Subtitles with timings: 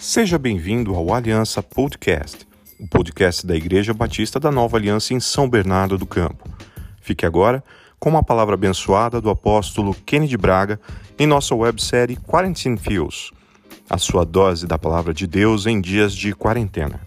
[0.00, 2.48] Seja bem-vindo ao Aliança Podcast,
[2.80, 6.48] o podcast da Igreja Batista da Nova Aliança em São Bernardo do Campo.
[7.02, 7.62] Fique agora
[7.98, 10.80] com uma palavra abençoada do apóstolo Kennedy Braga
[11.18, 13.30] em nossa websérie Quarantine Feels,
[13.90, 16.98] a sua dose da palavra de Deus em dias de quarentena.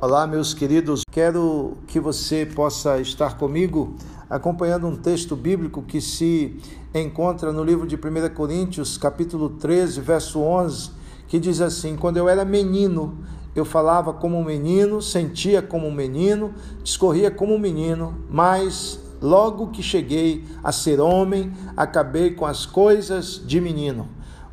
[0.00, 1.02] Olá, meus queridos.
[1.12, 3.96] Quero que você possa estar comigo
[4.32, 6.56] acompanhando um texto bíblico que se
[6.94, 10.90] encontra no livro de 1 Coríntios, capítulo 13, verso 11,
[11.28, 13.18] que diz assim: Quando eu era menino,
[13.54, 19.68] eu falava como um menino, sentia como um menino, discorria como um menino, mas logo
[19.68, 24.08] que cheguei a ser homem, acabei com as coisas de menino.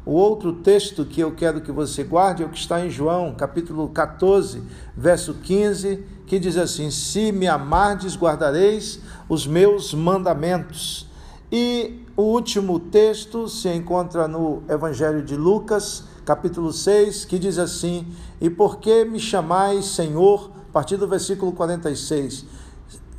[0.09, 3.31] O outro texto que eu quero que você guarde é o que está em João,
[3.35, 4.63] capítulo 14,
[4.97, 11.07] verso 15, que diz assim: Se me amardes, guardareis os meus mandamentos.
[11.51, 18.07] E o último texto se encontra no Evangelho de Lucas, capítulo 6, que diz assim:
[18.41, 20.49] E por que me chamais Senhor?
[20.69, 22.47] A partir do versículo 46.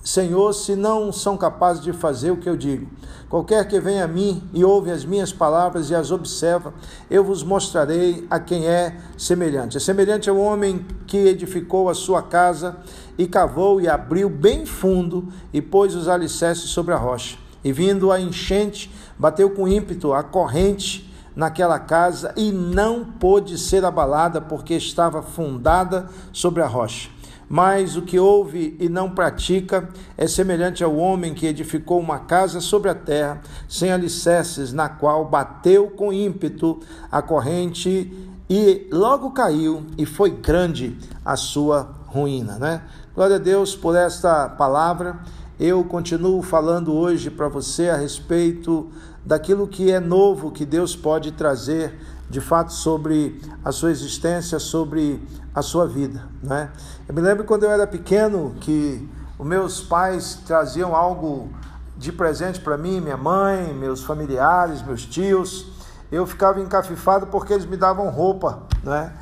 [0.02, 2.88] Senhor, se não são capazes de fazer o que eu digo.
[3.28, 6.72] Qualquer que venha a mim e ouve as minhas palavras e as observa,
[7.10, 9.76] eu vos mostrarei a quem é semelhante.
[9.76, 12.78] É semelhante ao homem que edificou a sua casa
[13.18, 17.36] e cavou e abriu bem fundo e pôs os alicerces sobre a rocha.
[17.62, 23.84] E vindo a enchente, bateu com ímpeto a corrente naquela casa e não pôde ser
[23.84, 27.10] abalada porque estava fundada sobre a rocha.
[27.52, 32.60] Mas o que ouve e não pratica é semelhante ao homem que edificou uma casa
[32.60, 36.78] sobre a terra, sem alicerces, na qual bateu com ímpeto
[37.10, 38.16] a corrente
[38.48, 42.56] e logo caiu, e foi grande a sua ruína.
[42.56, 42.82] Né?
[43.16, 45.18] Glória a Deus por esta palavra.
[45.58, 48.88] Eu continuo falando hoje para você a respeito
[49.26, 51.98] daquilo que é novo que Deus pode trazer
[52.30, 55.20] de fato sobre a sua existência, sobre
[55.52, 56.70] a sua vida, né?
[57.08, 59.06] Eu me lembro quando eu era pequeno que
[59.36, 61.50] os meus pais traziam algo
[61.96, 65.66] de presente para mim, minha mãe, meus familiares, meus tios.
[66.10, 69.12] Eu ficava encafifado porque eles me davam roupa, né?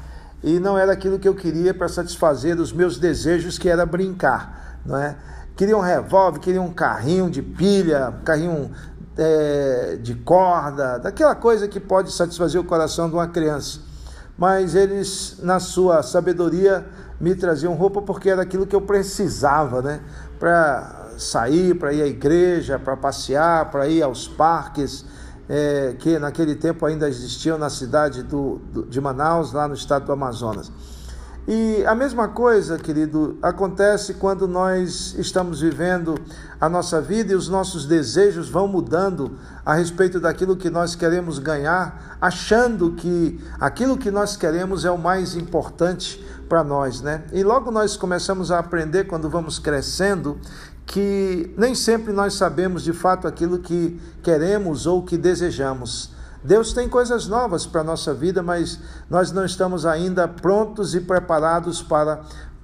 [0.43, 4.79] E não era aquilo que eu queria para satisfazer os meus desejos, que era brincar,
[4.85, 5.17] né?
[5.57, 8.71] Queria um revólver, queria um carrinho de pilha, um carrinho
[9.19, 13.81] é, de corda, daquela coisa que pode satisfazer o coração de uma criança.
[14.39, 16.87] Mas eles, na sua sabedoria,
[17.21, 20.01] me traziam roupa porque era aquilo que eu precisava, né?
[20.39, 25.05] Para sair, para ir à igreja, para passear, para ir aos parques,
[25.49, 30.05] é, que naquele tempo ainda existiam na cidade do, do, de Manaus, lá no estado
[30.07, 30.71] do Amazonas.
[31.51, 36.15] E a mesma coisa, querido, acontece quando nós estamos vivendo
[36.61, 39.31] a nossa vida e os nossos desejos vão mudando
[39.65, 44.99] a respeito daquilo que nós queremos ganhar, achando que aquilo que nós queremos é o
[44.99, 47.25] mais importante para nós, né?
[47.33, 50.39] E logo nós começamos a aprender quando vamos crescendo
[50.85, 56.18] que nem sempre nós sabemos de fato aquilo que queremos ou que desejamos.
[56.43, 58.79] Deus tem coisas novas para a nossa vida, mas
[59.11, 62.23] nós não estamos ainda prontos e preparados para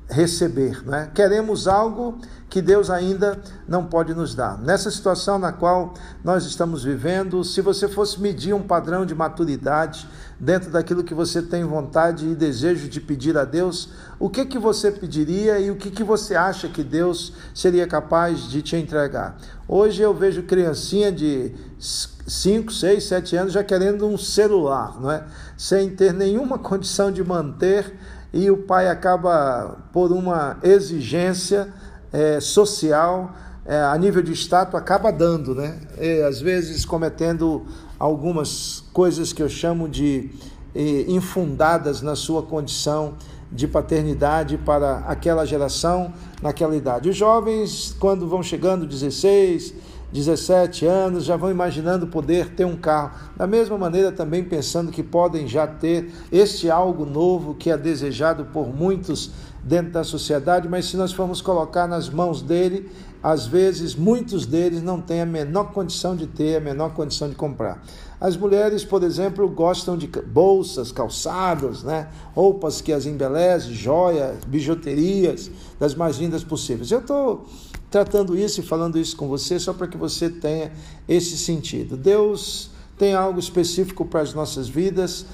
[0.08, 0.82] receber.
[0.86, 1.10] Né?
[1.14, 4.58] Queremos algo que Deus ainda não pode nos dar.
[4.58, 10.06] Nessa situação na qual nós estamos vivendo, se você fosse medir um padrão de maturidade
[10.38, 13.88] dentro daquilo que você tem vontade e desejo de pedir a Deus,
[14.18, 18.48] o que que você pediria e o que que você acha que Deus seria capaz
[18.48, 19.36] de te entregar?
[19.66, 25.24] Hoje eu vejo criancinha de 5, 6, 7 anos já querendo um celular, não é?
[25.56, 27.98] Sem ter nenhuma condição de manter
[28.34, 31.72] e o pai acaba por uma exigência
[32.12, 33.32] é, social,
[33.64, 35.78] é, a nível de status, acaba dando, né?
[35.96, 37.64] E, às vezes cometendo
[37.96, 40.32] algumas coisas que eu chamo de
[40.74, 43.14] e, infundadas na sua condição
[43.52, 46.12] de paternidade para aquela geração
[46.42, 47.08] naquela idade.
[47.08, 49.72] Os jovens, quando vão chegando 16,
[50.14, 53.18] 17 anos, já vão imaginando poder ter um carro.
[53.36, 58.44] Da mesma maneira, também pensando que podem já ter este algo novo que é desejado
[58.44, 59.32] por muitos
[59.64, 62.90] dentro da sociedade, mas se nós formos colocar nas mãos dele,
[63.22, 67.34] às vezes muitos deles não têm a menor condição de ter, a menor condição de
[67.34, 67.82] comprar.
[68.20, 72.08] As mulheres, por exemplo, gostam de bolsas, calçados, né?
[72.34, 76.90] roupas que as embelezem, joias, bijuterias, das mais lindas possíveis.
[76.90, 77.46] Eu estou
[77.90, 80.72] tratando isso e falando isso com você só para que você tenha
[81.08, 81.96] esse sentido.
[81.96, 85.26] Deus tem algo específico para as nossas vidas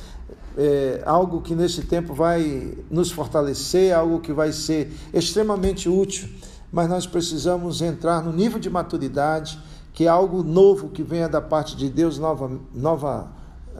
[0.62, 6.28] é, algo que nesse tempo vai nos fortalecer, algo que vai ser extremamente útil,
[6.70, 9.58] mas nós precisamos entrar no nível de maturidade,
[9.94, 13.32] que é algo novo que venha da parte de Deus nova, nova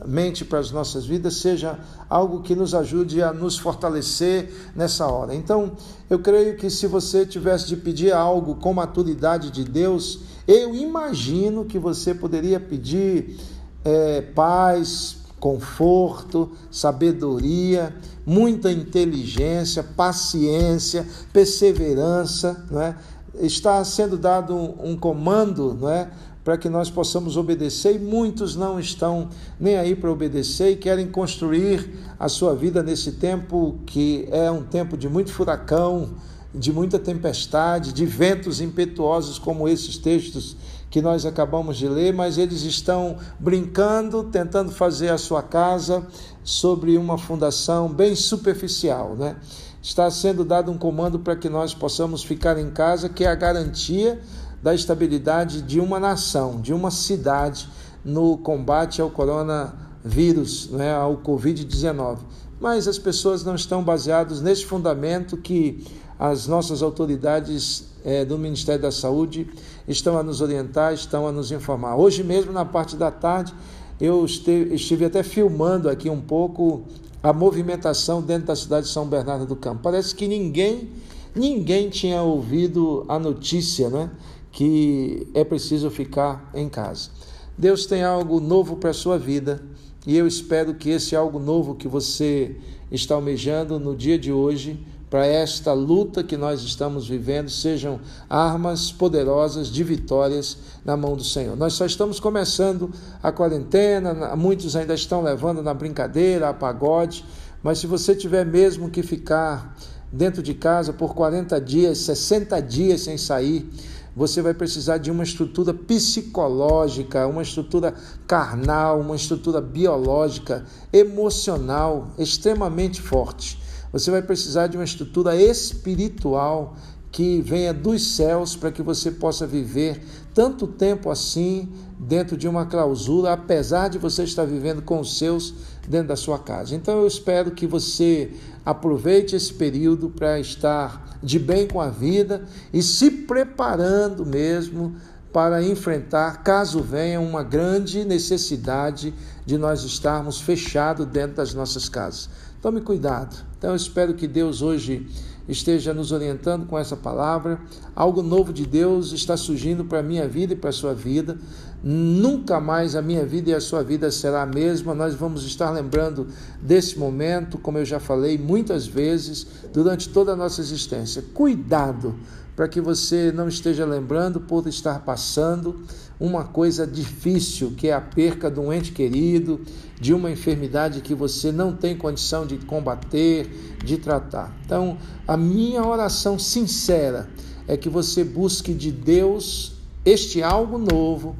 [0.07, 1.79] mente para as nossas vidas seja
[2.09, 5.35] algo que nos ajude a nos fortalecer nessa hora.
[5.35, 5.73] Então,
[6.09, 11.67] eu creio que se você tivesse de pedir algo com maturidade de Deus, eu imagino
[11.67, 13.39] que você poderia pedir
[13.85, 17.95] é, paz, conforto, sabedoria,
[18.25, 22.95] muita inteligência, paciência, perseverança, não é?
[23.41, 26.11] Está sendo dado um, um comando, não é?
[26.45, 29.29] para que nós possamos obedecer, e muitos não estão
[29.59, 34.63] nem aí para obedecer e querem construir a sua vida nesse tempo que é um
[34.63, 36.11] tempo de muito furacão,
[36.55, 40.57] de muita tempestade, de ventos impetuosos, como esses textos
[40.91, 46.05] que nós acabamos de ler, mas eles estão brincando, tentando fazer a sua casa
[46.43, 49.37] sobre uma fundação bem superficial, né?
[49.81, 53.35] Está sendo dado um comando para que nós possamos ficar em casa, que é a
[53.35, 54.21] garantia
[54.63, 57.69] da estabilidade de uma nação, de uma cidade
[58.05, 62.19] no combate ao coronavírus, né, ao Covid-19.
[62.61, 65.87] Mas as pessoas não estão baseadas nesse fundamento que
[66.21, 69.49] as nossas autoridades é, do Ministério da Saúde
[69.89, 71.97] estão a nos orientar, estão a nos informar.
[71.97, 73.55] Hoje mesmo, na parte da tarde,
[73.99, 76.83] eu estive, estive até filmando aqui um pouco
[77.23, 79.81] a movimentação dentro da cidade de São Bernardo do Campo.
[79.83, 80.91] Parece que ninguém,
[81.35, 84.11] ninguém tinha ouvido a notícia, né?
[84.53, 87.09] que é preciso ficar em casa.
[87.57, 89.63] Deus tem algo novo para a sua vida
[90.07, 92.57] e eu espero que esse algo novo que você
[92.93, 94.79] está almejando no dia de hoje,
[95.11, 97.99] para esta luta que nós estamos vivendo, sejam
[98.29, 101.57] armas poderosas de vitórias na mão do Senhor.
[101.57, 107.25] Nós só estamos começando a quarentena, muitos ainda estão levando na brincadeira, a pagode,
[107.61, 109.77] mas se você tiver mesmo que ficar
[110.13, 113.69] dentro de casa por 40 dias, 60 dias sem sair,
[114.15, 117.95] você vai precisar de uma estrutura psicológica, uma estrutura
[118.27, 123.60] carnal, uma estrutura biológica, emocional extremamente forte.
[123.93, 126.77] Você vai precisar de uma estrutura espiritual
[127.13, 130.01] que venha dos céus para que você possa viver
[130.33, 135.53] tanto tempo assim dentro de uma clausura, apesar de você estar vivendo com os seus
[135.89, 136.75] dentro da sua casa.
[136.75, 138.31] Então eu espero que você
[138.65, 144.95] aproveite esse período para estar de bem com a vida e se preparando mesmo
[145.33, 149.15] para enfrentar, caso venha uma grande necessidade
[149.47, 152.29] de nós estarmos fechados dentro das nossas casas.
[152.61, 153.43] Tome cuidado.
[153.57, 155.07] Então eu espero que Deus hoje
[155.49, 157.59] esteja nos orientando com essa palavra.
[157.97, 161.39] Algo novo de Deus está surgindo para a minha vida e para a sua vida.
[161.83, 164.95] Nunca mais a minha vida e a sua vida será a mesma.
[164.95, 166.27] Nós vamos estar lembrando
[166.61, 171.25] desse momento, como eu já falei muitas vezes, durante toda a nossa existência.
[171.33, 172.15] Cuidado
[172.55, 175.85] para que você não esteja lembrando por estar passando
[176.19, 179.61] uma coisa difícil, que é a perca de um ente querido,
[179.99, 184.55] de uma enfermidade que você não tem condição de combater, de tratar.
[184.65, 187.29] Então, a minha oração sincera
[187.67, 189.73] é que você busque de Deus
[190.05, 191.37] este algo novo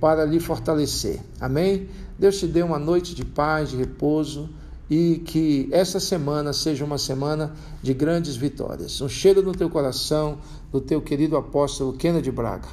[0.00, 1.20] para lhe fortalecer.
[1.40, 1.88] Amém?
[2.18, 4.48] Deus te dê uma noite de paz, de repouso
[4.88, 9.00] e que essa semana seja uma semana de grandes vitórias.
[9.00, 10.38] Um cheiro no teu coração
[10.70, 12.68] do teu querido apóstolo Kennedy Braga.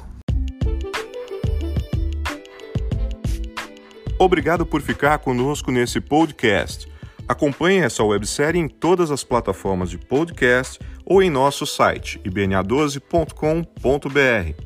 [4.18, 6.86] Obrigado por ficar conosco nesse podcast.
[7.26, 14.62] Acompanhe essa websérie em todas as plataformas de podcast ou em nosso site ibna12.com.br.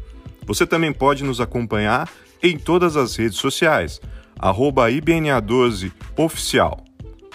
[0.47, 2.11] Você também pode nos acompanhar
[2.43, 4.01] em todas as redes sociais,
[4.39, 6.86] arroba IBNA12 Oficial.